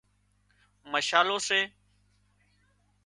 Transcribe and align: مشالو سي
مشالو 0.91 1.37
سي 1.47 1.59